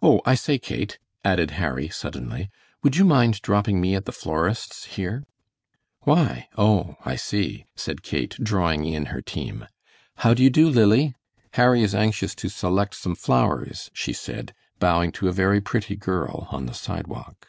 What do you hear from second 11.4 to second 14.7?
Harry is anxious to select some flowers," she said,